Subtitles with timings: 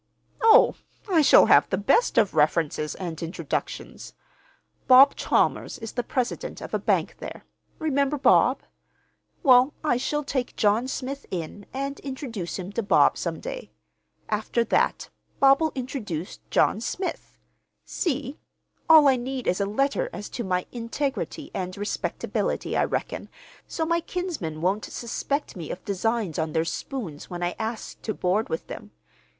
[0.41, 0.73] "Oh,
[1.07, 4.15] I shall have the best of references and introductions.
[4.87, 7.43] Bob Chalmers is the president of a bank there.
[7.77, 8.63] Remember Bob?
[9.43, 13.69] Well, I shall take John Smith in and introduce him to Bob some day.
[14.27, 15.09] After that,
[15.39, 17.37] Bob'll introduce John Smith?
[17.85, 18.39] See?
[18.89, 23.29] All I need is a letter as to my integrity and respectability, I reckon,
[23.67, 28.15] so my kinsmen won't suspect me of designs on their spoons when I ask to
[28.15, 28.89] board with them.